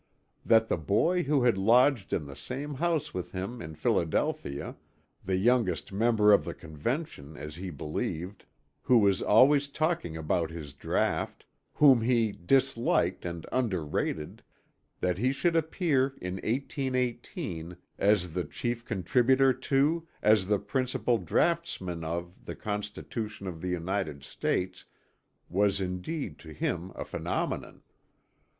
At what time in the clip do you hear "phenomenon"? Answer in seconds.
27.05-27.83